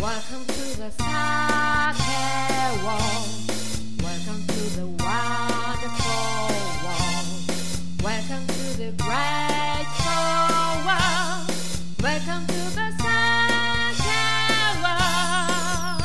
[0.00, 1.04] Welcome to the Sake
[2.84, 3.02] World.
[4.00, 6.14] Welcome to the wonderful
[6.84, 7.26] world.
[8.04, 11.50] Welcome to the great soul world.
[12.00, 13.58] Welcome to the Sake
[14.82, 16.04] World.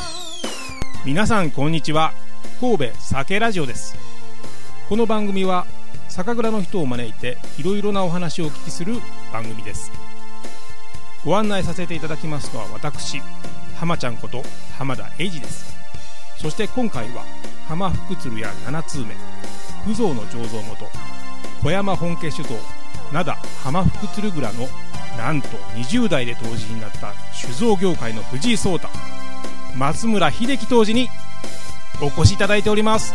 [1.06, 2.14] 皆さんこんにちは
[2.60, 3.96] 神戸酒ラジオです
[4.90, 5.68] この番組は
[6.10, 8.96] 酒蔵の人を招いていろいろなお話をお聞きする
[9.32, 9.92] 番組です
[11.24, 13.22] ご案内させていただきますのは私
[13.84, 14.42] 浜ちゃんこと
[14.78, 15.76] 浜田英二です。
[16.38, 17.26] そして今回は
[17.68, 19.08] 浜福鶴屋7通目
[19.84, 20.86] 不造の醸造元
[21.62, 22.56] 小山本家酒造
[23.12, 24.70] 灘浜福鶴蔵の
[25.18, 28.88] なんと20代で杜氏になった酒造業界の藤井聡太
[29.76, 31.10] 松村秀樹当時に
[32.02, 33.14] お越しいただいております。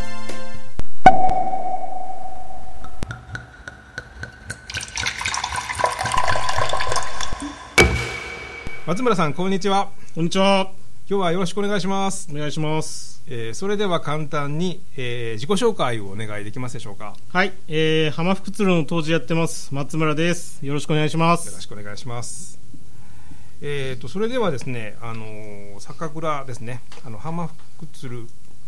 [8.84, 9.97] 松村さんこんにちは。
[10.18, 10.72] こんにちは。
[11.08, 13.22] 今日はよろしくお願いします、お願いします。
[13.28, 17.14] えーそれでは簡単に、えー自己紹介をお願いできますでしょうか？
[17.28, 19.72] はい、えー、浜福鶴の当時やってます。
[19.72, 20.66] 松村です。
[20.66, 21.61] よろしくお願いしまよろす。
[21.61, 22.58] しくお願いします
[23.62, 27.46] えー、とそれではですね、あのー酒蔵ですねあの浜
[27.77, 28.27] 福鶴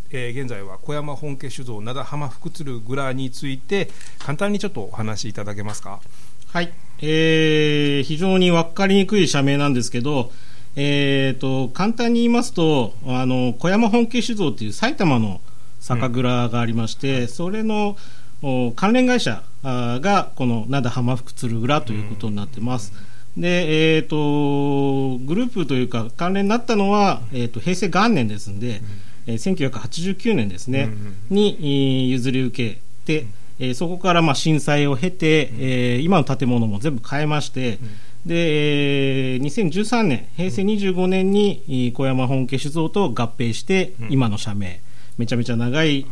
[0.09, 5.99] えー現在は小山本家酒造灘浜福鶴蔵について簡単にちょっとお話しいただけますか？
[6.47, 10.31] はい、えー、非常に分かりにくい社名なんですけど、
[10.75, 15.41] えーと、簡単に言いますと、あの、小山本家酒造っていう埼玉の
[15.79, 17.97] 酒蔵がありまして、それの
[18.41, 22.93] お関連会社が、この灘浜福鶴蔵ということになってます。
[23.37, 28.81] で、えー、とグループというか関連になったのは、えー、と平成元年ですんで、
[29.25, 33.27] えー1989年ですね、うんにえー譲り受けて、
[33.59, 37.79] えーそこからまあ震災を経て、えー今の建物も全部変えまして、
[38.25, 44.11] でえー2013年、平成25年にえー小山本家酒造と合併して、うん。
[44.11, 44.79] 今の社名、
[45.17, 46.05] めちゃめちゃ長い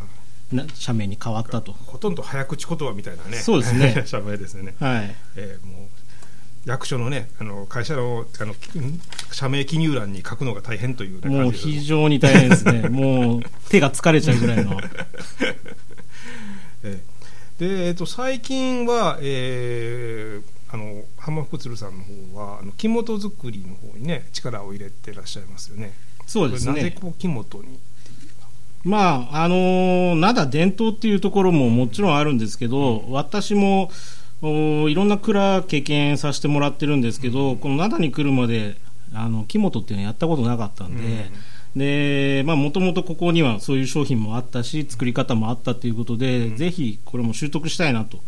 [0.51, 1.73] な社名に変わったと。
[1.73, 3.37] ほとんど早口言葉みたいなね。
[3.37, 4.03] そうですね。
[4.07, 5.15] 社名ですね、はい。
[5.35, 5.87] えーもう
[6.65, 8.69] 役所のねあの会社のあのき
[9.31, 14.79] 社名記入欄に書くのが大変という、ね、もう非常に大変ですね、 もう手が疲れちゃうぐらいの、
[16.83, 17.59] えー。
[17.59, 25.93] で、えー、と最近は、えーあの浜福鶴さんの方はあの木本作りの方にね力を入れてらっしゃいますよね。
[26.27, 27.79] そうですね、なぜこう木本に
[28.83, 33.91] まあ、あのー灘伝統っていうところももちろんあるんですけど、私も
[34.41, 38.77] おいろんな蔵経験させてもらってるんですけど、この灘に来るまで、
[39.13, 41.29] あの木本っていうのやったことなかったんで、
[41.75, 48.19] で、まあ、もともとここにはそういう商品もあったし、作り方もあったということで、ぜひこれも習得したいなと。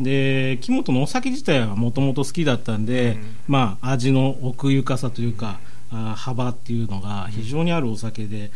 [0.00, 3.36] で木本のお酒自体はもともと好きだったんで、うん。
[3.48, 8.50] まあ、味の奥ゆかさというか、あー幅っていうのが非常にあるお酒で、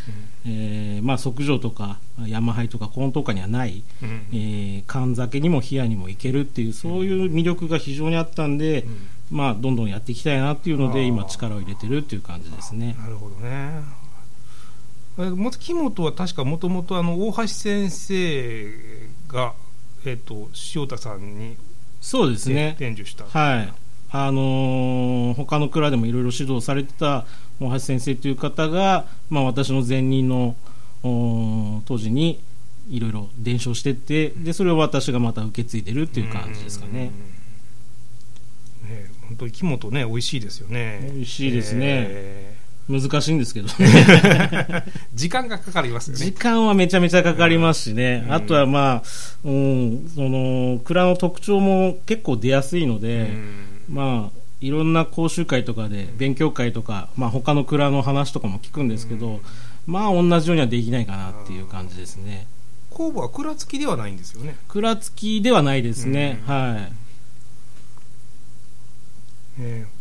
[0.45, 4.27] えーまあ、即上とか山灰とかコーンとかにはない、うん。
[4.33, 8.84] えー缶酒にも冷やにもいけるっていうそういう魅力が非常にあったんで、
[9.31, 12.97] まあ、どんどんやっていきたいなっていうので今力を入れてるっていう感じですね。
[12.99, 13.71] なるほどね。
[15.18, 18.72] 木本は確かもともとあの大橋先生
[19.26, 19.54] が、
[20.04, 21.56] えっと塩田さんに
[22.00, 23.72] そうですね伝授した、はい
[24.10, 27.26] あのー他の蔵でもいろいろ指導されてた
[27.60, 30.56] 大橋先生という方が、まあ、私の前任の
[31.02, 32.40] おー当時に
[32.88, 37.10] いろいろ伝承してってでそれを私がまた受け継いでるっていう感じですかね。
[38.84, 38.88] うん。
[38.88, 41.10] ね本当に木本ね美味しいですよね。
[41.12, 42.38] 美味しいですねえ
[42.88, 43.75] 難しいんですけどね。
[43.75, 44.82] ー
[45.15, 46.32] 時間がかかりますよ時ね。
[46.32, 48.32] 間はめちゃめちゃかかりますしね、うん。
[48.32, 49.03] あとはまあ、
[49.44, 53.65] うん、その蔵の特徴も結構出やすいので、うん。
[53.91, 59.41] まあ、いろんな講習会とかで勉強会とか、まあ、他の蔵の話とかも聞くんですけど、
[59.87, 62.47] まあ同じようにはできないかなっていう感じですね。
[62.91, 64.56] 工房は蔵付きではないんですよね。
[64.66, 66.54] 蔵付きではないですね、うん。
[66.54, 66.93] はい。
[69.60, 69.97] えー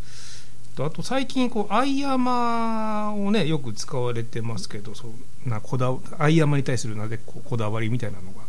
[0.78, 8.46] とあと最近こう藍山をねよく使われてますけどそうなこだわ藍山に対するなぜこだわりみたいなのが。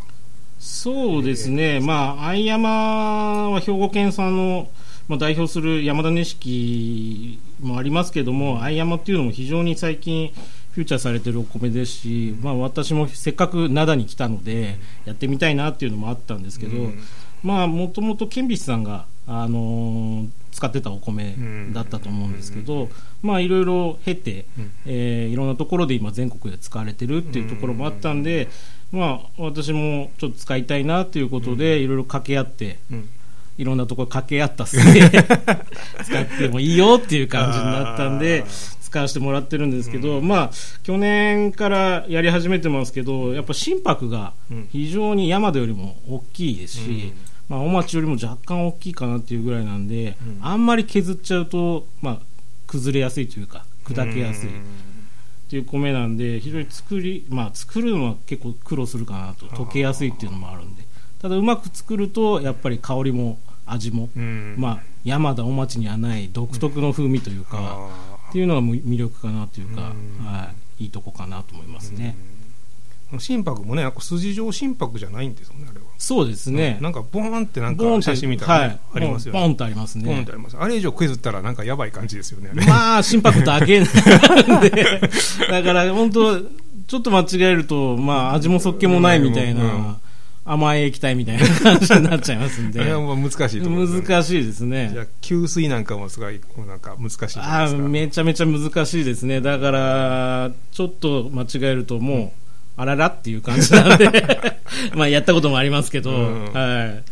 [0.60, 4.68] そうですね、まあ藍山は兵庫県産の、
[5.08, 10.34] まあ、代表する山田錦もありますけども藍山っていうのも非常に最近
[10.74, 14.76] フューチャーされてるお米ですし、まあ、私もせっかく灘に来たので
[15.06, 17.00] やってみたいなっていうのもあったんですけど、うん。
[17.42, 21.36] まあもともとケンビスさんが、あのー使ってたお米
[21.74, 22.90] だったと思うんですけど、
[23.22, 24.72] まあいろいろ経て、うん。
[24.86, 28.50] えーいろんなところで今全国で使われてるっていうところもあったんで、
[28.92, 33.10] まあ私もちょっと使いたいなということでいろいろ掛け合ってうん。
[33.58, 38.46] いろんなところ掛け合った末 使ってもいいよっていう感じになったんで
[38.82, 40.52] 使わせてもらってるんですけど、まあ
[40.84, 44.32] 去年からやり始めてますけどやっぱ心拍が
[44.72, 47.14] 非常に山田よりも大きいですし、
[47.50, 52.20] まあ、お町よりも若干大きいかなっていうぐらいなんで、あんまり削っちゃうと、まあ、
[52.68, 54.50] 崩れやすいというか砕けやすい。
[54.50, 54.52] っ
[55.50, 59.48] ていう米なんで非常に作り、まあ、作るのは結構苦労するかなと。
[59.48, 60.84] 溶けやすいっていうのもあるんで。
[61.20, 64.10] ただうまく作るとやっぱり香りも味も、
[64.58, 67.90] まあ、山田お町にはない独特の風味というか、
[68.30, 69.82] っていうのが魅力かなというか、
[70.24, 72.16] はい、いいとこかなと思いますね。
[73.18, 75.88] 心拍もね、筋状心拍じゃないんですよね、あれは。
[76.00, 76.78] そうですね。
[76.82, 79.40] なんかボーンってなんか写真みたいな、はい、ありますよね。
[79.42, 80.06] ボンってありますね。
[80.06, 80.58] ボンってあります。
[80.58, 82.52] あれ以上削ったらなんかやばい感じですよね。
[82.54, 84.70] まあ、心拍だけなんで、
[85.52, 90.00] だから本当、ちょっと間違えると、まあ、味もそっけもないみたいな。
[90.46, 92.80] 甘い液体みたいな感じになっちゃいますんで。
[92.90, 94.90] 難しいと思難しいですね。
[94.94, 99.42] じゃ給水なんかもすごい、なんか難しいあめちゃめちゃ難しいですね。
[99.42, 102.30] だから、ちょっと間違えるともう、うん
[102.80, 104.10] あららっていう感じなんで。
[104.96, 107.04] まあやったこともありますけど、うん、はい。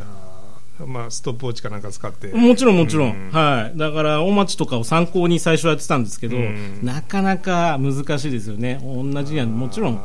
[0.86, 2.28] まあ、ストップウォッチかなんか使って。
[2.28, 8.80] もちろんもちろん、うん、はい、だから大町とかを参考に最初やってたんですけど、うん、なかなか難しいですよね。
[8.84, 10.00] 同じやもちろん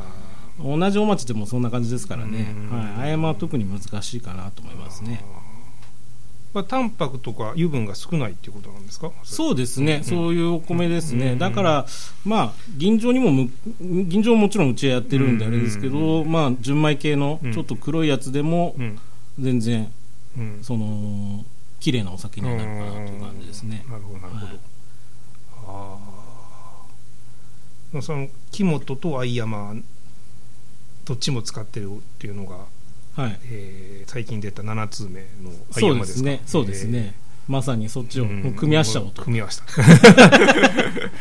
[0.61, 5.23] 同じ大町でもそんな感じですからね、はい、葉山は特に難しいかなと思いますね。
[6.53, 9.11] まタンパクとか油分が少ないっていうことなんですか？
[9.23, 11.85] そうですね、うん、そういうお米ですね、うん、だから、
[12.25, 13.49] まあ、銀醸にも
[13.81, 18.75] 銀醸ももちろんうちはやってるんであれですけど、うん、まあ、純米系のちょっと黒いやつでも、
[19.39, 19.91] 全然、
[20.61, 21.43] その
[21.79, 23.83] 綺麗なお酒になるかなという感じですね。
[23.89, 25.99] なるほどなるほど、は
[27.95, 29.75] い、あその木本と相山
[31.05, 32.57] どっちも使ってるっていうのが
[33.15, 33.39] はい。
[33.45, 36.41] えー、最近出た7通目のそうですね。
[36.45, 39.67] そうですね、えー、まさにそっちを組み合わせちゃおうと、組み合わせた。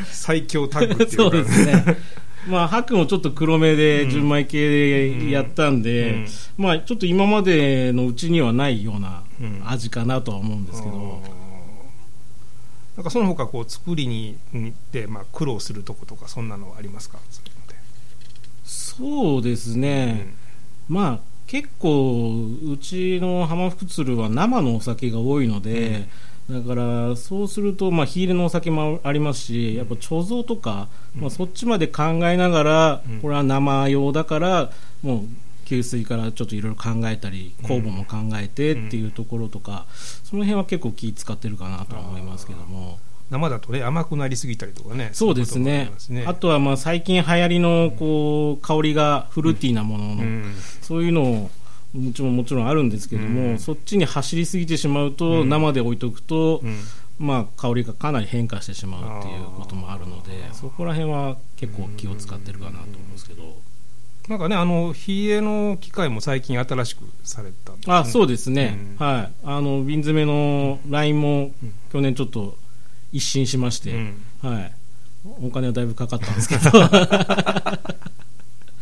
[0.10, 1.10] 最強タッグっていう。
[1.10, 1.98] そうですね。
[2.48, 6.18] まあ、白もちょっと黒目で純米系でやったんで、うん。
[6.18, 9.22] うん、まあ、ちょっと今までのうちにはないような
[9.66, 11.22] 味かなとは思うんですけど、うん、
[12.96, 14.36] なんかその他こう作りに
[14.90, 17.18] で、まあ、苦労するとことかそんなのはありますか？
[18.64, 20.34] そうですね、
[20.88, 26.08] まあ結構うちの浜福鶴は生のお酒が多いので、
[26.48, 34.70] うん、だからそうすると、まあ、火入れのお酒もありますしやっぱ貯蔵とか、うん、まあ、そっちまで考えながら、これは生用だから
[35.02, 39.84] もう給水からちょっといろいろ考えたり酵母も考えてっていうところとか、
[40.24, 42.98] その辺は結構気使ってるかなと思いますけども。
[43.32, 45.08] 生だとね甘くなりすぎたりとかね。
[45.14, 51.50] そうですね、ね、あとはまあ最近流行りのこう香りがフルーティーなものの、うん、そういうのを
[51.94, 56.62] もちろんもちろんあるんですけども、うん、そっちに走りすぎてしまうと、うん、生で置いとくと、
[57.18, 63.56] まあ、香りがかなり変化してしまうっていうこともあるのでそこら辺は結構気を使ってるかなと思うんですけど。
[64.28, 68.78] なんかね、あの、冷えの機械も最近新しくされた、ね、あ、そうですね。
[68.96, 69.32] はい。
[69.42, 71.50] あの、瓶詰めのラインも
[71.92, 72.56] 去年ちょっと
[73.12, 74.72] 一新しまして、うん、はい、
[75.42, 76.70] お金はだいぶかかったんですけど。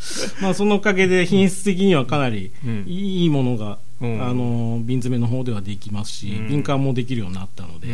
[0.41, 2.53] まあそのおかげで品質的にはかなり
[2.87, 7.88] いいものが、うん、あの瓶詰めの方ではできますし、うん、瓶管もできるようになったので、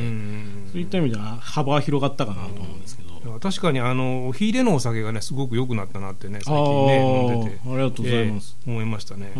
[0.72, 7.60] そういった意味では幅は広がったかなと思うんですけど、確かにあの火入れのお酒がねすごく良くなったなってね最近ね飲んでて。
[7.64, 9.32] ありがとうございます、えー、思いましたね、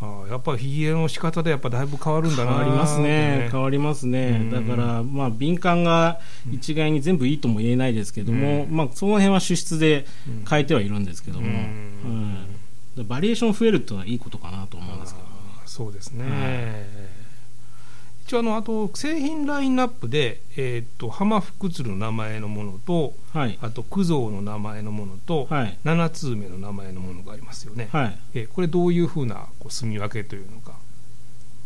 [0.00, 6.20] あやっぱり火入れの仕方でやっぱだいぶ変わるんだな変わりますね、変わりますね、だから、まあ、敏感が
[6.52, 10.06] 一概に全部いいとも言えないですけども、うん、まあ、その辺は主質で
[10.48, 12.46] 変えてはいるんですけども、うん、
[12.96, 15.32] うん、バリエーション増えるっていうのはいいことかなと思うんですけど、ね、
[15.66, 17.17] そうですね、はい
[18.28, 30.74] 一応あのあと製品ラインナップで、えーと、浜福鶴の名前のものと、はい、あと九蔵の名前のものと、はい、7通目の名前のものがありますよね、はい、えー、これどういうふうなこう住み分けというのか。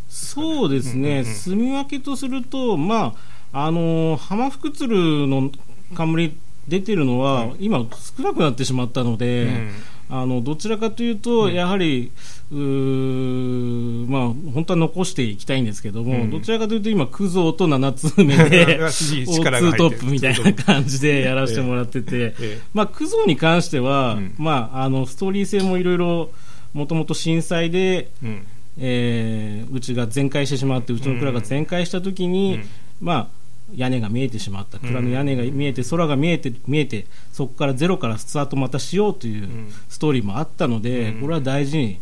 [0.08, 3.16] そうですね、うんうんうん、住み分けとするとま
[3.52, 5.50] ああのー、浜福鶴の
[5.96, 6.36] 冠
[6.68, 7.78] 出てるのは、うん、今
[8.16, 9.72] 少なくなってしまったので、うん
[10.14, 12.12] あのどちらかというと、やはり、
[12.50, 22.34] うまあ、本当は残していきたいんですけども、うん、どちらかというと今、クゾーと7つ目で、 ツートップみたいな感じでやらせてもらってて、
[22.74, 26.30] まあ、クゾーに関しては、うん、まあ、あのストーリー性もいろいろ、
[26.74, 28.42] もともと震災で、うん、
[28.76, 32.60] えー、うちが全壊してしまって、うちの蔵が全壊したときに、
[33.00, 33.41] まあ、
[33.74, 34.78] 屋根が見えてしまった。
[34.78, 39.48] 蔵の屋根が見えて空が見えて見えてそこからゼロからスタートまたしようという
[39.88, 42.00] ストーリーもあったのでこれは大事に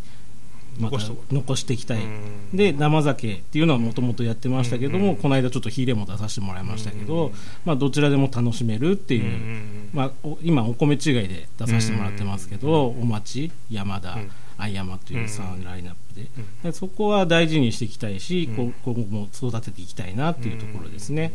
[0.78, 0.98] また
[1.30, 2.56] 残していきたい、うん。
[2.56, 5.16] で生酒っていうのはもともとやってましたけども、うん。
[5.16, 7.32] この間ちょっと火入れも出させてもらいましたけど、うん。
[7.64, 10.98] まあ、どちらでも楽しめるっていう、うんまあ、お今お米違い
[11.28, 14.30] で出させてもらってますけど、お町山田、うん。
[14.58, 16.70] 相山という3ラインナップで,、うん。
[16.70, 21.32] でそこは大事にしていきたいし、う今後も育てていきたいなっていうところですね、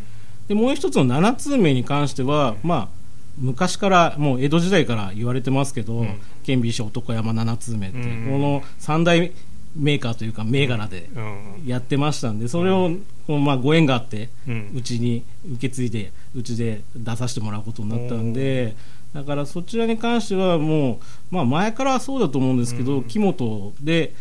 [0.47, 3.05] でもう一つの7通目に関しては、まあ
[3.37, 6.21] 昔からもう江戸時代から言われてますけど、うん。
[6.43, 8.25] 顕微師男山7通目って、うん。
[8.31, 9.31] この3大
[9.75, 11.63] メーカーというか銘柄でうん。
[11.65, 12.91] やってましたんでそれを
[13.27, 14.29] このまあご縁があって
[14.73, 15.23] うちに
[15.53, 18.75] 受け継いでうちで出させてもらうことになったんで
[19.13, 20.99] だからそちらに関してはもう、
[21.31, 23.03] まあ、前からはそうだと思うんですけど、うん。
[23.03, 24.13] 木本で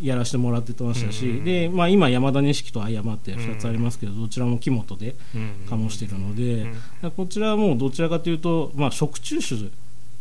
[0.00, 5.16] やらせてもらってましたし、うんでまあ、今山田錦と相山って2つありますけど、どちらも木本で
[5.68, 6.66] 醸してるので、
[7.16, 9.70] こちらはもうどちらかというと、まあ、食中酒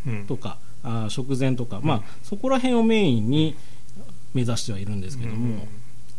[0.07, 0.25] うん。
[0.25, 3.55] とかあー食前とか、まあ、そこら辺をメインに
[4.33, 5.67] 目指してはいるんですけども、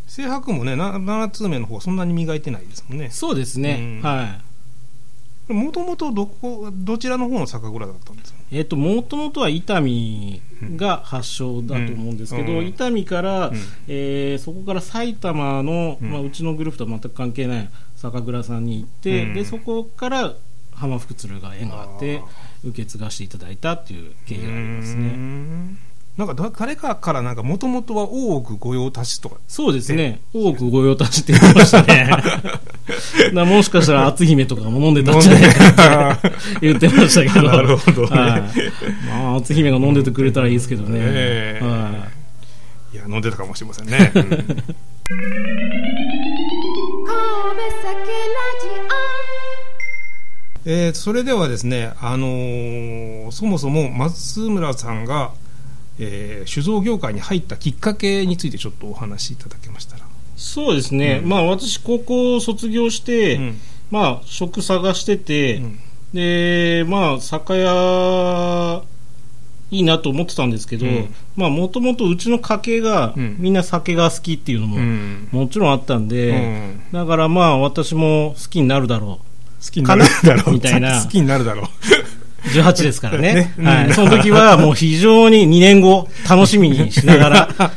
[0.08, 3.10] 清白もねな7通目の方はそんなに磨いてないですもんね。
[3.10, 4.08] そうですね、うん。
[4.08, 4.51] はい
[5.48, 8.38] もともとどこどちらの方の酒蔵だったんですか？
[8.52, 10.40] えっともともとは伊丹
[10.76, 12.66] が発祥だと思うんですけど、うん。
[12.66, 13.56] 伊丹から、うん。
[13.88, 16.10] えーそこから埼玉の、うん。
[16.10, 19.34] まあ、うちのグループとは全く関係ない酒蔵さんに行って、うん。
[19.34, 20.34] でそこから
[20.74, 22.28] 浜福鶴が縁があってあ
[22.64, 25.78] 受け継がせていただいたっていう経緯がありますうねん
[26.16, 29.36] なんかだ誰かからなんかもともとは大奥御用達とか。
[29.48, 30.20] そうですね。
[30.34, 32.10] 多くご用達って言ってましたね。
[33.32, 37.48] もしかしたら篤姫とかも飲んでたんじゃないかって言ってましたけど。
[37.48, 38.08] なるほどね。
[38.08, 38.42] はい。
[39.08, 41.66] まあ、篤姫が飲んでてくれたらいいですけどね、ええ。
[41.66, 41.90] は
[42.92, 42.96] い。
[42.96, 44.22] いや飲んでたかもしれませんね、うん。
[44.22, 44.66] 神戸酒ラ
[48.60, 48.82] ジ
[50.64, 55.32] えーそれではですね、あのーそもそも松村さんが、
[55.98, 60.02] えー酒造業界に入ったきっかけについてちょっとお話しいただけましたら、
[60.36, 61.28] そうですね、うん。
[61.28, 63.60] まあ私高校卒業して、うん。
[63.90, 65.78] まあ職探してて、うん。
[66.12, 68.82] でまあ酒屋
[69.70, 70.86] いいなと思ってたんですけど、
[71.36, 73.36] もともとうちの家系が、うん。
[73.38, 75.28] みんな酒が好きっていうのも、うん。
[75.32, 76.80] もちろんあったんで、うん。
[76.92, 79.20] だからまあ私も好きになるだろ
[79.64, 80.54] 好きになるだろう。
[80.54, 81.02] みたいな？
[81.02, 81.64] 好きになるだろう。
[81.64, 81.68] う
[82.44, 83.34] 18ですからね。
[83.34, 83.54] ね。
[83.58, 83.66] うん。
[83.66, 87.48] はい、その時はもう非常に2年後楽しみにしながら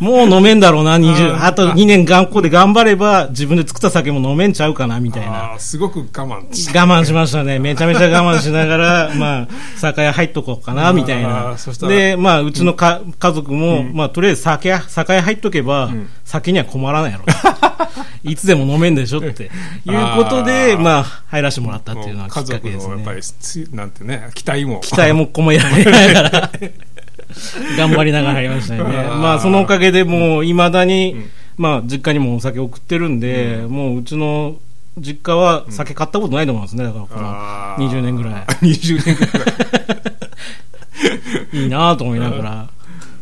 [0.00, 5.58] もう飲めんだろうな20あーあと2年頑固で頑張れば自分で作った酒も飲めんちゃうかなみたいな。
[5.58, 6.52] すごく我慢。
[6.54, 7.58] し我慢しましたね。
[7.58, 16.08] めちゃめちゃ我慢しながら、 まあ、酒屋入っとこうかな、みたいあなで、まあ、うちのか、家族も、まあ、とりあえず酒屋、酒屋入っとけば、ん。
[16.24, 17.24] 酒には困らないやろ。
[18.24, 19.44] いつでも飲めんでしょって。
[19.44, 19.48] い
[19.92, 23.16] うことで、まあ、入らせてもらったっていうのはき家っかけです族のやっぱね。
[23.16, 24.80] りつなんてね期待も。
[24.84, 26.50] 期待も込められながら、
[27.76, 28.96] 頑張りながら入りましたよね。
[29.20, 34.56] まあ、そのおかげでもう、未だに、うんまあ、実家にもお酒送ってるんで、もう、うちの
[34.98, 36.84] 実家は酒買ったことないと思いますね。
[36.84, 39.30] だから、この、あー20年ぐらい 20年ぐら
[41.52, 42.68] いいいなと思いながら。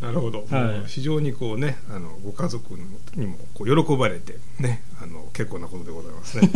[0.01, 2.75] なるほど、はいもう非常にこうねあのご家族
[3.15, 6.49] にもこう喜ばれてねあの結構なことでございますね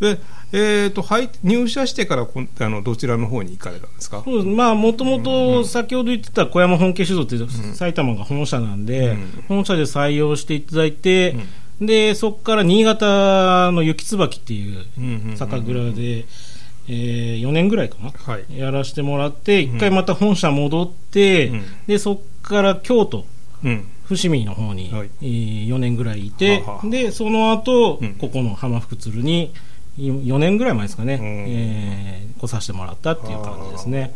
[0.00, 0.18] で、
[0.52, 4.22] えー、と入入社してからこんあのどちらの方に行かれたんですか？
[4.24, 4.46] そうです。
[4.46, 11.36] まあ、もともと先ほど言ってた小山本家酒造っていう埼玉が本社なんで、うん本社で採用していただいて、
[11.80, 16.24] でそこから新潟の雪椿っていううんうんうん酒蔵で、
[16.88, 18.58] えー4年ぐらいかな、はい。
[18.58, 21.62] やらせてもらって、一回また本社戻って、うん。
[21.86, 23.26] でそこから京都、
[23.64, 23.86] うん。
[24.04, 25.10] 伏見の方に、はい。
[25.22, 26.80] え4年ぐらいいて、はあは。
[26.84, 28.14] あでその後、うん。
[28.14, 29.52] ここの浜福鶴に
[30.00, 31.24] 4年ぐらい前ですかね、うん。
[31.48, 34.14] えー来させてもらったっていう感じですね。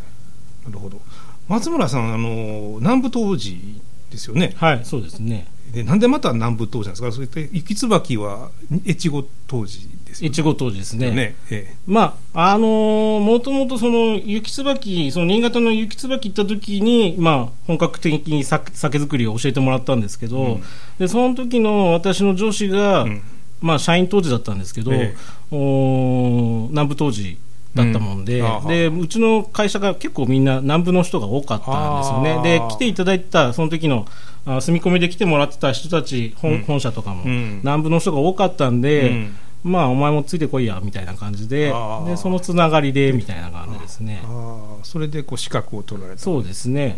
[0.65, 0.99] なるほど。
[1.47, 4.53] 松村さんあの南部当時ですよね。
[4.55, 5.45] はい、そうですね。
[5.71, 7.11] でなんでまた南部当時なんですか？
[7.11, 8.49] それって雪椿は
[8.87, 11.11] 越後当時ですよ越後当時ですね。
[11.11, 20.63] ねえまあ、あのーもともとその雪椿、その新潟の雪椿行った時に、まあ、本格的に酒酒造りを教えてもらったんですけど、うん。
[20.97, 23.21] で、その時の私の上司が、うん
[23.61, 25.15] まあ、社員当時だったんですけど、ええ。
[25.51, 27.37] おー南部当時
[27.73, 28.67] だったもんで,、うん。
[28.67, 32.59] で、うちの会社が結構みんな南部の人が多かったんですよね。
[32.59, 34.05] で、来ていただいた、その時の、
[34.45, 36.63] あ住み込みで来てもらってた人たち、本,、うん。
[36.63, 37.59] 本社とかも、うん。
[37.63, 39.35] 南部の人が多かったんで、うん。
[39.63, 41.73] まあ、お前もついてこいや、みたいな感じで、
[42.05, 44.21] でそのつながりで、みたいな感じですね。
[44.23, 46.21] ああそれでこう資格を取られた。
[46.21, 46.95] そうですね。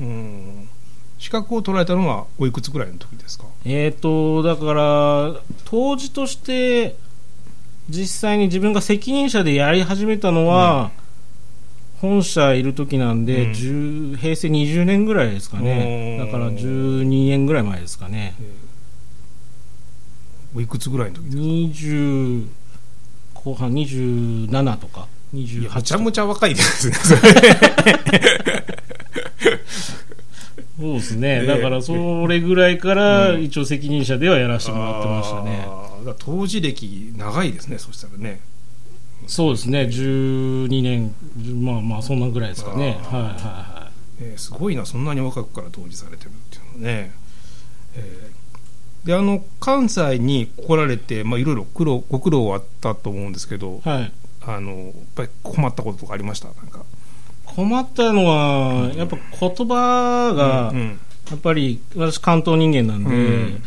[1.18, 3.46] うん資格を取られたのはおいくつぐらいの時ですか？
[3.66, 5.34] えっ、と、だから、
[5.66, 6.96] 当時として、
[7.90, 10.92] 実際に自分が責任者でやり始めたのは、
[12.00, 13.52] 本社いる時なんで、うん。
[13.52, 16.18] 10平成20年ぐらいですかね。
[16.20, 18.36] だから12年ぐらい前ですかね。
[20.56, 22.48] おいくつぐらいの時ですか？20
[23.34, 27.16] 後半27とかいや28めちゃむちゃ若いですねそ
[30.80, 36.06] うですね、ええだからそれぐらいから一応責任者ではやらせてもらってましたね、あー。
[36.06, 38.40] だから当時歴長いですねそしたらね。
[39.26, 39.82] そうですね。
[39.82, 41.16] 12年
[41.64, 43.00] まあまあそんなぐらいですかね。
[43.04, 43.92] はいはいは
[44.22, 47.12] えーすごいなそんなに若くから当時されてるっていうのはね、
[47.96, 54.12] えーであの関西に来られて、まあ、いろいろ苦労ご苦労はあったと思うんですけどいはい。
[54.46, 56.48] あのやっぱり困ったこととかありました？
[56.48, 56.84] なんか
[57.58, 61.00] 困ったのはやっぱ言葉がうん
[61.30, 63.64] やっぱり私関東人間なんで、うん。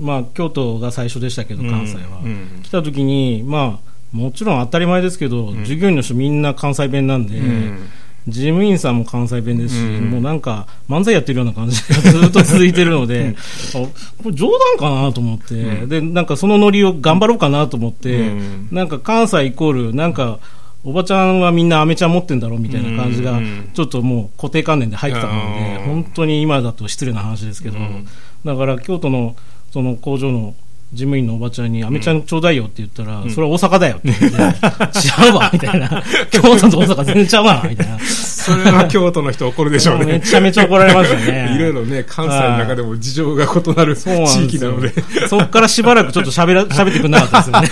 [0.00, 2.62] まあ京都が最初でしたけど関西は、うん。
[2.62, 5.64] 来た時にまあもちろん当たり前ですけど、ん。
[5.64, 7.90] 従業員の人みんな関西弁なんで、うん。
[8.26, 10.10] 事務員さんも関西弁ですし、うん。
[10.12, 13.36] もうなんか漫才やってるような感じが ずっと続いてるので、
[13.74, 13.78] あ
[14.22, 15.88] これ冗談かなと思って、うん。
[15.90, 18.68] で、なんかそのノリを頑張ろうかなと思って、うん。
[18.70, 20.38] なんか関西イコール、なんか、
[20.84, 25.78] おばちゃんはみんなアメちゃん持ってんだろうみたいな感じがうん、ちょっともう固定観念で入ってたのん。
[25.86, 28.06] 本当に今だと失礼な話ですけど、うん。
[28.44, 29.34] だから京都の
[29.72, 30.54] その工場の
[30.94, 34.26] 事務員のおばちゃんに、アメちゃんちょうだいよって言ったら、それは大阪だよって言って、
[35.26, 37.98] 違うわみたいな、京都と大阪全然ちゃうわみたいな。
[38.44, 41.54] それは京都の人怒るでしょうもう めねちゃめちゃ怒られましたね。
[41.56, 44.00] いろいろね関西の中でも事情が異なる地
[44.44, 44.92] 域なので
[45.28, 47.70] そっからしばらくちょっと喋ら、 喋ってくれなかったですよね。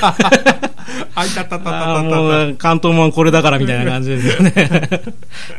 [1.14, 4.52] あいたたたたたもう、関東もんこれだからみたいな感じですよね。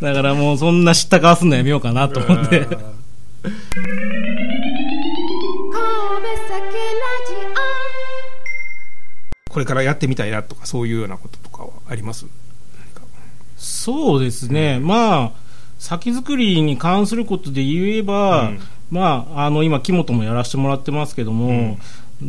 [0.01, 2.67] だからもうそんな知ったかわすのやめようかなと思って。
[9.53, 12.25] これからやってみたいなとかそういうようなこととかはあります？
[13.55, 14.79] そうですね。
[14.79, 15.31] まあ、
[15.79, 18.59] 酒造りに関することで言えば、うん。
[18.91, 21.77] まあ、あの、今、木本もやらせてもらってますけども、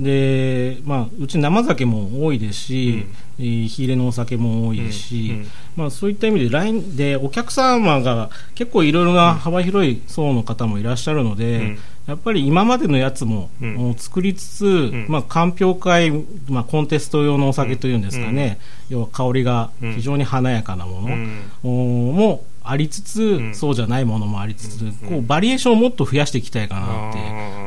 [0.02, 3.06] で、まあ、うち生酒も多いですし、
[3.38, 5.46] えー火入れのお酒も多いですし、うんうん。
[5.76, 11.78] まあ、そういった意味で、ラインで、お客様が結構いろいろな幅広い層の方もいらっしゃるので、うん。
[12.06, 13.50] やっぱり今までのやつも,、
[13.96, 15.06] 作りつつ、ん。
[15.08, 16.12] まあ、鑑評会、
[16.48, 21.16] まあ、コンテスト用のお酒というんですかね、要は香りが非常に華やかなもの、
[21.62, 23.54] もありつつ、ん。
[23.54, 27.12] そうじゃないものもありつつ、こうバリエーションをもっと増やしていきたいかなっ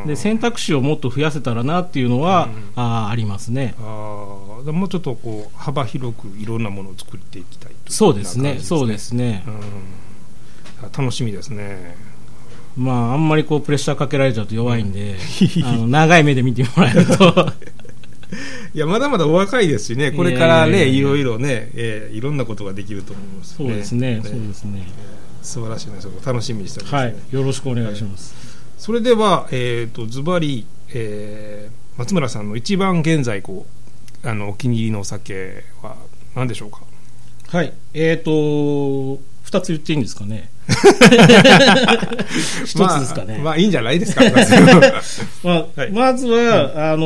[0.04, 3.76] て、で選択肢をもっと増やせたらなっていうのは、あーありますね。
[3.80, 4.72] あー。
[4.72, 9.44] もうちょっとこう幅広くいろんなものを作っていきたいといそうですね、そうですね。
[9.48, 9.52] う
[10.88, 10.92] ん。
[10.92, 11.96] 楽しみですね。
[12.76, 15.16] まあ、あんまりこうプレッシャーかけられちゃうと弱いんで、
[15.66, 17.52] あの長い目で見てもらえると、
[18.74, 24.88] いやまだまだお若いですしねこれからねいろいろね、えーいろんなことができると思いますそうですね、そうですね。
[25.42, 28.34] 素晴らしいねそこ楽しみにしております、はい、よろしくお願いします。
[28.78, 33.66] それでは、えー、とズバリ、えー松村さんの一番現在こ
[34.24, 35.96] うあのお気に入りのお酒は
[36.36, 36.82] 何でしょうか？
[37.48, 40.50] はい、えっ、と、二つ言っていいんですかね。
[42.66, 43.36] 一つですかね。
[43.36, 44.24] まあ、まあいいんじゃないですか
[45.44, 45.92] まあはい。
[45.92, 47.06] まずは、あの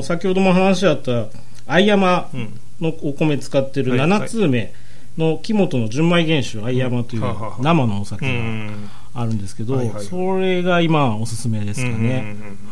[0.00, 1.26] ー先ほども話しあった
[1.66, 2.48] 相山うん。
[2.80, 4.72] のお米使ってるはい7通目
[5.16, 7.22] の木本の純米原酒相山という
[7.60, 8.90] 生のお酒うがん。
[9.14, 11.94] あるんですけど、それが今おすすめですかね、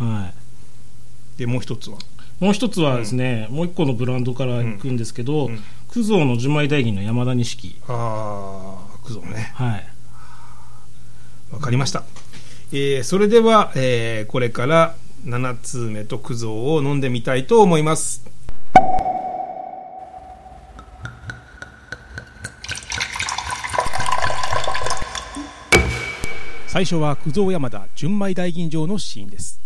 [0.01, 0.33] うんうんうんはい、
[1.39, 1.99] でもう一つは？
[2.41, 5.53] もう一つはですね、もう一個のブランドからいくんですけど、うん。
[5.53, 5.61] うん
[5.93, 7.77] 九蔵の純米大吟の山田錦。
[7.89, 9.53] ああくぞね。
[9.55, 9.87] はい。
[11.53, 12.05] わかりました、
[12.73, 18.25] えーそれでは、えーこれから7通目と九蔵を飲んでみたいと思います。
[26.69, 29.61] 最初は九蔵山田純米大吟醸のシーンです。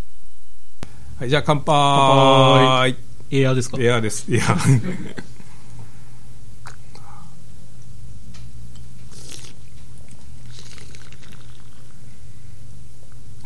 [1.18, 2.96] はいじゃあ乾杯。
[3.30, 3.76] エアーですか？
[3.78, 4.34] エアーです。
[4.34, 5.14] エアー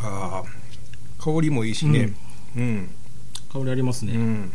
[0.01, 2.14] ああ香りもいいしね。
[2.57, 2.91] うん、
[3.53, 4.53] 香りありますね、うん。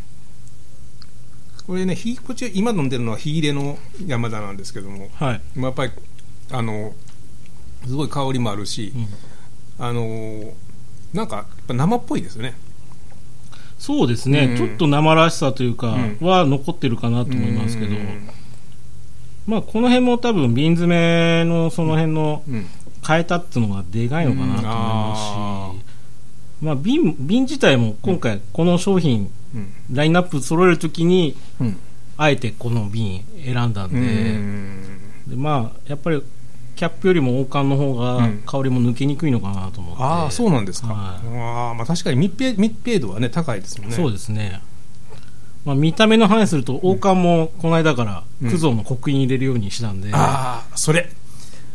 [1.66, 5.08] これねひこっち今飲んでるのは火入れの山田なんですけども。
[5.14, 5.92] はい、まあやっぱり
[6.50, 6.94] あの
[7.86, 9.06] すごい香りもあるし、うん。
[9.84, 10.52] あの
[11.12, 12.54] なんかやっぱ生っぽいですよね。
[13.78, 14.56] そうですね、うん。
[14.56, 16.26] ちょっと生らしさというかうん。
[16.26, 18.28] は残ってるかなと思いますけど、うん。
[19.46, 22.66] まあ、この辺も多分瓶詰めのその辺のうん。
[23.06, 25.83] 変えたっていうのがでかいのかなと思いますし、
[26.64, 29.72] まあ、瓶瓶自体も今回この商品うん。
[29.92, 31.78] ラインナップ揃えるときにうん。
[32.16, 35.00] あえてこの瓶選んだんで、うん。
[35.28, 36.22] でまあやっぱり
[36.74, 38.42] キャップよりも王冠の方がうん。
[38.46, 41.38] 香りも抜けにくいのかなと思って、ああそうなんですか、はい。
[41.38, 43.92] ああまあ確かに密閉密閉度はね高いですよね。
[43.92, 44.60] そうですね、
[45.64, 48.50] まあ、見た目の話すると王冠もこの間からうん。
[48.50, 51.10] クゾーの刻印入れるようにしたんで、ああそれ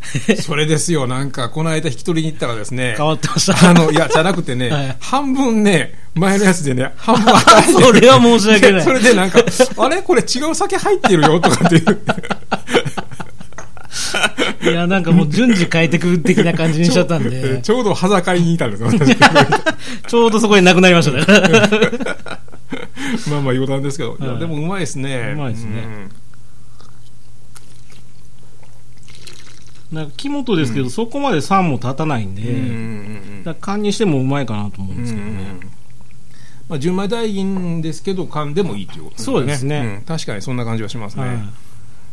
[0.41, 1.07] それですよ。
[1.07, 3.69] なんかこの間引き取りに行ったらですね変わってました。
[3.69, 4.97] あのいやじゃなくてね、 はい。
[4.99, 8.81] 半分ね前のやつでね半分与えてそれは申し訳ない。
[8.81, 9.39] それでなんか
[9.77, 10.01] あれ？
[10.01, 12.01] これ違う酒入ってるよとかっていう。
[14.61, 17.59] いやなんかもう順次変えてく的な感じにしちゃったんで。
[17.61, 18.89] ちょうど裸かりにいたんですよ。
[20.07, 21.25] ちょうどそこになくなりましたね。
[23.29, 24.39] まあまあ余談ですけど、いやはい。
[24.39, 25.31] でもうまいですね。
[25.33, 26.09] うまいですね
[29.91, 32.65] なんか木本ですけど、そこまで酸も立たないんで、うんうんうんう
[33.41, 33.43] ん。
[33.43, 35.59] だから缶にしてもうまいかなと思うんですけどね、
[36.69, 39.97] まあ、純米大吟ですけど缶でもいいということそうですね。
[39.97, 40.01] ん。
[40.03, 41.39] 確かにそんな感じはしますね、はい。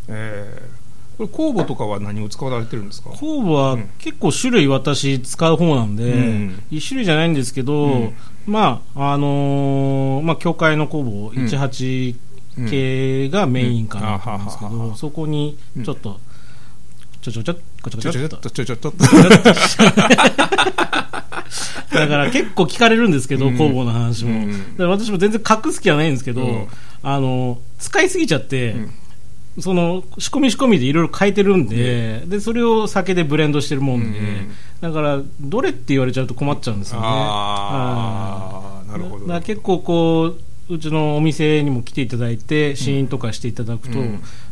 [0.09, 0.87] えー
[1.17, 3.09] これ酵母とかは何を使われてるんですか？
[3.09, 6.63] 酵母は結構種類私使う方なんで、うん。
[6.71, 8.15] 一種類じゃないんですけど、うん。
[8.47, 12.17] まああのーまあ教会の酵母18
[12.69, 16.21] 系がメインかなと思うんですけど、そこにちょっと、
[17.27, 19.07] ちょちょちょっこちょこちょっとちょちょちょっと
[21.93, 24.47] だから結構聞かれるんですけど、工房の話も、
[24.79, 26.69] 私も全然隠す気はないんですけど、
[27.03, 28.77] あの使いすぎちゃって、
[29.59, 34.21] その仕込み仕込みでいろいろ変えてるんで,、でそれを酒でブレンドしてるもんで、
[34.81, 40.37] だからどれって言われちゃうと困っちゃうんですよねああなるほど結構こ
[40.69, 43.99] ううちのお店にも来ていただいて試飲とかしていただくと、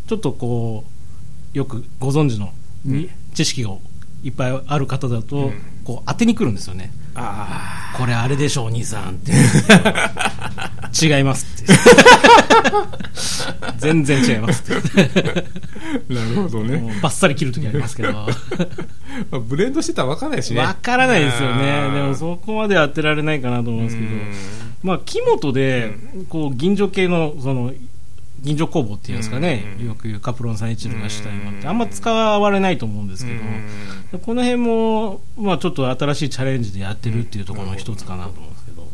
[0.08, 0.94] ちょっとこう
[1.56, 2.52] よくご存知の
[2.84, 3.70] に知識が
[4.22, 5.74] いっぱいある方だと、うん。
[5.84, 6.90] こう当てに来るんですよね。
[7.14, 9.32] あこれあれでしょお兄さんって。
[11.06, 11.72] 違いますって。
[13.78, 15.10] 全然違いますって。
[16.10, 18.12] あなるほどもねうバッサリ切るときありますけど。
[18.12, 18.28] ま
[19.32, 20.60] あブレンドしてたら分からないしね。
[20.60, 21.90] わからないですよね。
[21.94, 24.08] でもそこまで当てられないかなと思うんですけど。
[24.08, 24.32] うん。
[24.82, 25.94] まあ木本で
[26.30, 27.72] こう銀醸系のその
[28.44, 29.74] 銀醸工房っていうんですかね。
[29.80, 29.86] うん。
[29.86, 33.40] よく言うカプロン310がした今ってあんま使われないと思うんですけど。
[34.12, 34.20] うん。
[34.20, 38.84] この辺もまあちょっと新しいチャレンジでやってるっていうところの一つかなと思うんですけど。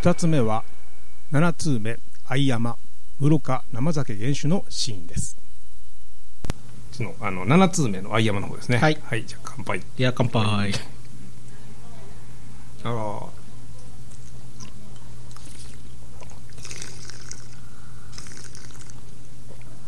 [0.00, 0.64] 2つ目は
[1.32, 1.96] 7通目
[2.28, 2.76] 相山
[3.18, 5.43] 室賀生酒原酒のシーンです
[6.96, 8.78] そのあの7通目の相山の方ですね。
[8.78, 8.94] はい。
[9.26, 9.78] じゃあ乾杯。
[9.98, 10.44] いや乾杯。
[10.44, 10.64] あ。
[12.84, 13.20] あ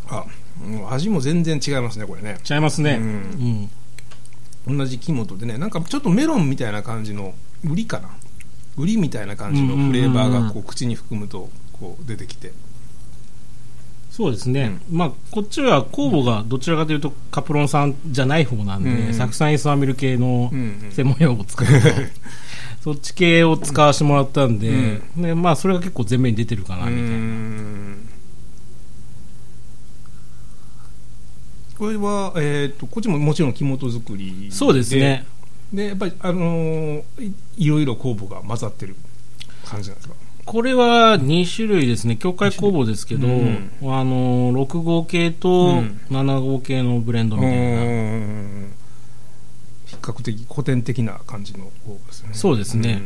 [0.09, 0.25] あ
[0.64, 2.38] うん味も全然違いますねこれね。
[2.49, 2.99] 違いますね。
[3.01, 4.73] ううん。
[4.75, 8.09] ん同じ木本でねなんかちょっとメロンみたいな感じの売りかな。
[8.77, 12.53] 売りみたいな感じのフレーバーがこう口に含むとこう出てきて
[14.16, 19.12] そうですね、まあ、こっちは酵母がどちらかというとカプロン酸じゃない方なんで、うん。
[19.12, 20.90] 酢酸イソアミル系のうんうん。
[20.90, 21.72] 専門用語を使うと、
[22.81, 28.09] そっち系を使わせてもらったんで,、でまあ、それが結構前面に出てるかなうみたいな、ん。
[31.76, 35.26] これは、えー、とこっちももちろん木本作りそうですね。
[35.74, 38.96] でやっぱり、あのーいいろいろ酵母が混ざってる
[39.66, 40.14] 感じなんですか？
[40.46, 42.16] これは2種類ですね。
[42.16, 43.70] 境界工房ですけど、うん。
[43.82, 46.00] あの6号系とうん。
[46.09, 48.72] 7号系のブレンドみたいな、うん。
[49.87, 52.28] 比較的古典的な感じの酵母ですね。
[52.32, 53.02] そうですね。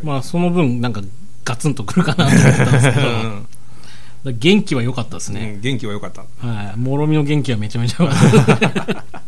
[0.00, 0.06] うん。
[0.06, 1.02] まあ、その分なんか
[1.44, 4.32] ガツンとくるかなと思ったんですけど。
[4.32, 6.22] 元気は良かったですうね、ん元気は良かった。
[6.46, 8.14] はい、もろみの元気はめちゃめちゃ良か
[8.54, 9.04] った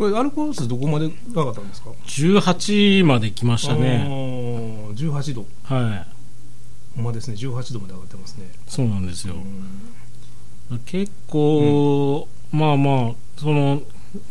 [0.00, 4.06] これアルコール数どこまで上がったんですか？18まで来ましたね。
[4.06, 5.46] あー18度。
[5.64, 6.96] はい。
[6.96, 8.50] ほんまですね18度まで上がってますね。
[8.66, 9.34] そうなんですよ。
[9.34, 10.78] うん。
[10.86, 13.82] 結構、まあまあその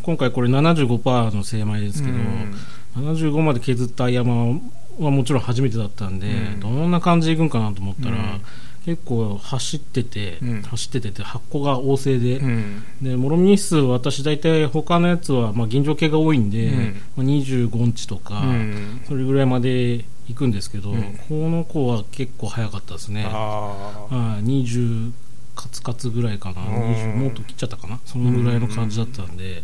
[0.01, 2.55] 今回これ75%の精米ですけど、うん。
[2.95, 4.59] 75まで削った山
[4.97, 6.59] はもちろん初めてだったんで、うん。
[6.61, 8.41] どんな感じでいくんかなと思ったら、うん
[8.85, 10.61] 結構走ってて、うん。
[10.61, 12.83] 走っててて発酵が旺盛で、うん。
[13.01, 17.01] でもろみ日数私大体他のやつは、まあ、銀醸系が多いんで、うん。
[17.17, 19.01] まあ、25日とか、うん。
[19.07, 21.19] それぐらいまで行くんですけど、うん。
[21.27, 23.25] この子は結構早かったですね。
[23.27, 25.11] ああはい、20
[25.55, 26.67] カツカツぐらいかな、うん。
[26.93, 27.99] 20もっと切っちゃったかな。
[28.05, 29.63] そのぐらいの感じだったんで、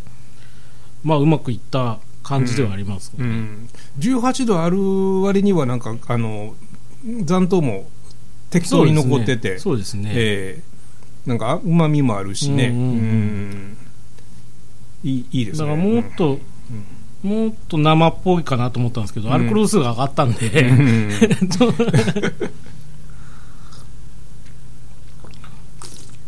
[1.04, 6.56] まあうまくいった感じではあります、ねうん、18度ある割にはなんかあの
[7.24, 7.88] 残糖も
[8.56, 10.12] 適当に残っててそうですね。
[10.14, 10.76] ええ
[11.30, 12.88] なんかうまみもあるしね、うんうんうん。
[15.04, 15.10] うん。
[15.10, 15.68] いいいいですね。
[15.68, 16.40] だからもっと、
[17.24, 20.50] もっと生っぽいかなと思ったんですけど、アルコール度数が上がったんで、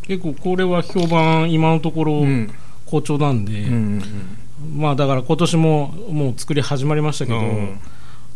[0.01, 2.51] 結構これは評判今のところうん。
[2.87, 4.81] 好調なんで、うんうん。
[4.81, 7.79] まあだから今年ももう作り始まりましたけど、うん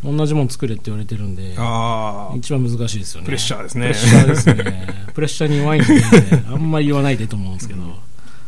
[0.04, 3.26] 同じもの作れって言われてるんでああ一番難しいですよね。
[3.26, 3.82] プレッシャーですね。
[3.82, 4.88] プレッシャーですね。
[5.14, 6.04] プレッシャーに弱いんで、
[6.52, 7.82] あんまり言わないでと思うんですけど、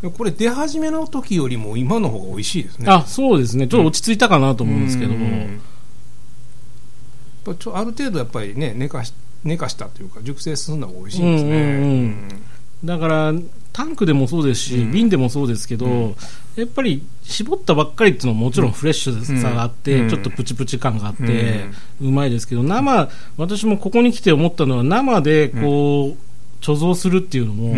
[0.10, 2.86] これ出始めの時よりも今の方が美味しいですね。
[2.90, 3.68] あそうですね。
[3.68, 5.22] ちょっと落ち着いたかなと思うんですけど、うん。
[5.22, 9.14] やっぱちょある程度やっぱりね寝かし
[9.44, 11.60] 寝かしたというか熟成するのが美味しいですね、うんうん。
[11.60, 12.42] うん
[12.84, 13.34] だから
[13.72, 14.92] タンクでもそうですし、うん。
[14.92, 16.16] 瓶でもそうですけど、うん。
[16.56, 20.10] やっぱり絞ったばっかりっていうのはもちろんフレッシュさがあって、うん。
[20.10, 21.66] ちょっとプチプチ感があって、
[22.00, 26.33] うまいですけど生私もここに来て思ったのは生でこう、
[26.64, 27.76] 貯蔵するっていうのも、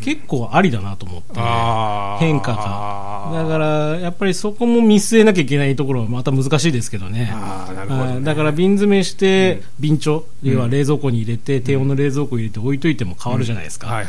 [0.00, 2.24] 結構ありだなと思ってあー。
[2.24, 3.42] 変化が。
[3.42, 7.32] だからやっぱりそこも見据えなきゃいけないところはまた難しいですけどね。
[7.76, 7.94] どね。
[7.94, 8.24] はい。
[8.24, 9.82] だから瓶詰めしてうん。
[9.82, 10.52] 瓶貯、うん。
[10.52, 14.02] 要は冷蔵庫に入れて低温の冷蔵庫に入れて置いといても変わるじゃないですか、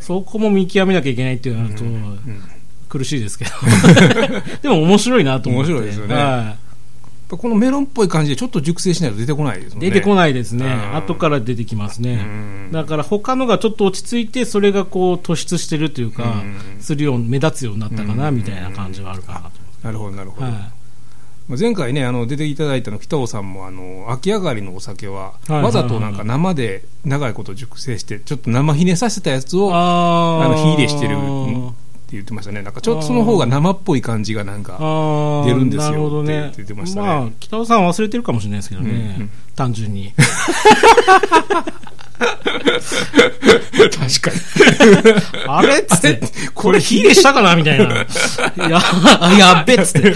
[0.00, 2.18] そこも見極めなきゃいけないっていうのと、うん
[2.88, 3.50] 苦しいですけど。
[4.60, 5.72] でも面白いなと思って。
[5.72, 6.56] 面白いですよね
[7.36, 9.80] このメロンっぽい感じでちょっと熟成しないと出てこないですね。
[9.80, 10.96] 出てこないですね、うん。
[10.96, 12.26] 後から出てきますね、う
[12.68, 12.72] ん。
[12.72, 16.80] だから他のがちょっと落ち着いてそれがこう突出してるというか、うん。
[16.80, 18.36] するよう目立つようになったかな、うん。
[18.36, 19.50] みたいな感じはあるかなと。
[19.82, 20.54] なるほどなるほど、はい。
[21.48, 31.16] まあ前回ねあの出ていただいたの北尾さんもあの秋上がりのお酒は、わざとなんか生で長いこと熟成してちょっと生ひねさせたやつをああの火入れしてる
[32.12, 32.62] 言ってましたね。
[32.62, 37.06] なんかちょっとその方が生っぽい感じがなんかあ出るんですよってね言ってましたね。
[37.06, 38.96] まあ北尾さんは忘れてるかもしれないですけどね、うん。
[39.22, 40.14] うん単純に。
[43.78, 44.36] 確かに。
[45.46, 45.80] あれ？
[45.80, 46.20] っつって
[46.54, 47.94] これ火入れしたかなみたいな。
[48.68, 48.80] や
[49.20, 50.08] あやっべっつって。
[50.08, 50.12] い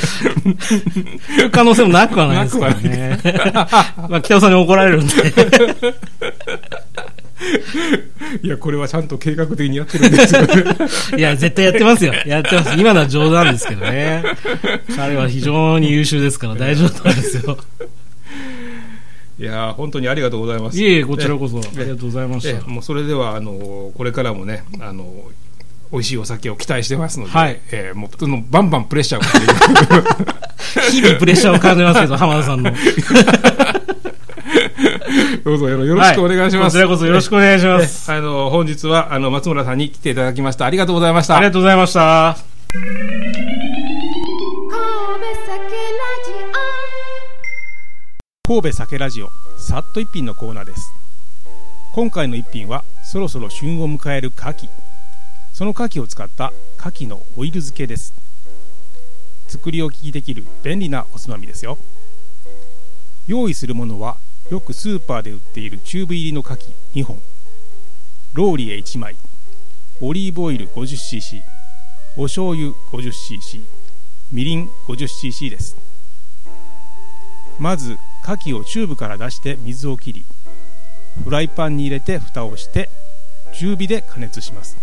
[1.45, 3.21] う可能性もなくはないですからね。
[4.09, 5.13] まあ北尾さんに怒られるんで
[8.43, 10.41] いやこれはちゃんと計画的にやってるんですよ
[11.19, 12.13] いや絶対やってますよ。
[12.27, 12.75] やってます。
[12.79, 14.25] 今のは冗談ですけどね。
[14.97, 17.57] 彼は非常に優秀ですから大丈夫なんですよ。
[19.39, 20.81] いや本当にありがとうございます。
[20.81, 22.51] いえいえこちらこそありがとうございました。
[22.51, 25.25] えもうそれではあのこれからもねあの
[25.93, 27.61] 美味しいお酒を期待してますので、はい。
[27.71, 32.73] えーもうそのバンバンプレッシャーをかけて 日々プレッシャーを感じますけど浜田さんの
[35.45, 38.11] どうぞよろしくお願いします、はこちらこそよろしくお願いします。
[38.11, 40.67] えあの本日はあの松村さんに来ていただきました。
[40.67, 41.37] ありがとうございました。
[41.37, 42.37] ありがとうございました。
[42.73, 43.13] 神戸
[45.47, 45.73] 酒ラ
[46.25, 46.33] ジ
[48.45, 50.93] 神戸酒ラジオさっと一品のコーナーです。
[51.93, 54.69] 今回の一品はそろそろ旬を迎える牡蠣
[55.53, 58.15] その牡蠣を使った牡蠣のオイル漬けです。
[59.49, 61.79] 作り置きできる便利なおつまみですよ。
[63.27, 64.17] 用意するものは
[64.51, 67.21] よくスーパーで売っているチューブ入りの牡蠣2本。
[68.35, 69.17] ローリエ1枚。
[70.01, 71.41] オリーブオイル 50cc
[72.19, 73.63] お醤油 50cc
[74.31, 75.77] みりん 50cc です。
[77.59, 80.25] まず牡蠣をチューブから出して水を切り
[81.25, 82.91] フライパンに入れて蓋をして
[83.55, 84.77] 中火で加熱します。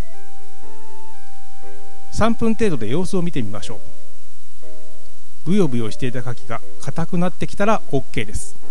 [2.14, 5.52] 3分程度で様子を見てみましょう。
[5.52, 8.63] ブヨブヨしていた牡蠣が硬くなってきたら OK です。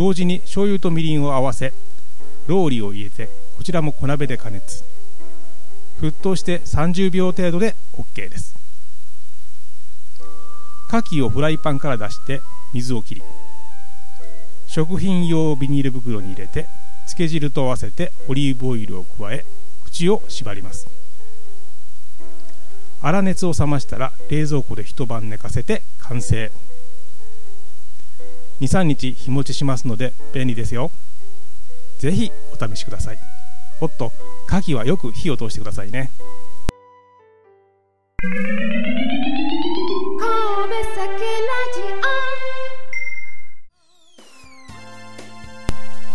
[0.00, 1.74] 同時に醤油とみりんを合わせ
[2.46, 4.82] ローリーを入れてこちらも小鍋で加熱。
[6.00, 8.56] 沸騰して30秒程度で OK です。
[10.88, 12.40] 牡蠣をフライパンから出して
[12.72, 13.22] 水を切り
[14.66, 16.66] 食品用ビニール袋に入れて
[17.00, 19.44] 漬け汁と合わせてオリーブオイルを加え
[19.84, 20.88] 口を縛ります。
[23.02, 26.50] 粗熱を冷ましたら冷蔵庫で一晩寝かせて完成。
[28.60, 30.90] 23日日持ちしますので便利ですよ。
[31.98, 33.18] ぜひお試しください。
[33.80, 34.12] おっと
[34.46, 36.10] 牡蠣はよく火を通してくださいね。
[38.20, 38.30] 神
[40.70, 41.80] 戸酒ラジ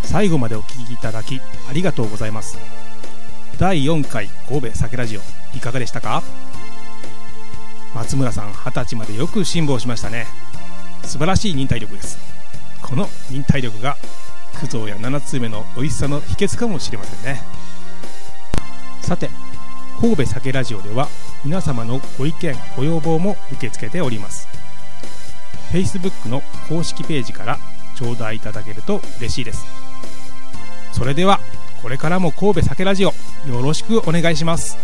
[0.04, 2.58] 最後までお聞きいただきありがとうございます。
[3.58, 5.22] 第4回神戸酒ラジオ
[5.56, 6.22] いかがでしたか？
[7.96, 10.28] 松村さん二十歳までよく辛抱しましたね。
[11.04, 12.35] 素晴らしい忍耐力です
[12.86, 13.98] この忍耐力が
[14.62, 17.42] 九蔵や七つ目の美味しさの秘訣かもしれませんね。
[19.02, 19.30] さて
[20.00, 21.08] 神戸酒ラジオでは
[21.44, 24.48] 皆様のご意見ご要望も受け付けております。
[25.72, 27.58] Facebook の公式ページから
[27.96, 29.66] 頂戴いただけると嬉しいです。
[30.94, 31.40] それでは
[31.82, 33.14] これからも神戸酒ラジオ
[33.48, 34.78] よろしくお願いします。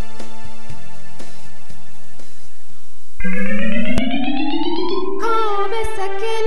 [3.20, 3.32] 神
[5.70, 6.41] 戸酒